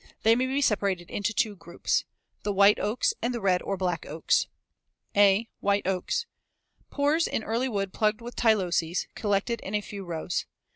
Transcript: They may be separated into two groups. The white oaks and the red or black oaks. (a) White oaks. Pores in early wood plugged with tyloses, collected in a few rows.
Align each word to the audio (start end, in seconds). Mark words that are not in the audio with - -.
They 0.23 0.35
may 0.35 0.47
be 0.47 0.61
separated 0.61 1.11
into 1.11 1.31
two 1.31 1.55
groups. 1.55 2.05
The 2.41 2.51
white 2.51 2.79
oaks 2.79 3.13
and 3.21 3.35
the 3.35 3.39
red 3.39 3.61
or 3.61 3.77
black 3.77 4.03
oaks. 4.07 4.47
(a) 5.15 5.47
White 5.59 5.85
oaks. 5.85 6.25
Pores 6.89 7.27
in 7.27 7.43
early 7.43 7.69
wood 7.69 7.93
plugged 7.93 8.19
with 8.19 8.35
tyloses, 8.35 9.05
collected 9.13 9.59
in 9.61 9.75
a 9.75 9.81
few 9.81 10.03
rows. 10.03 10.47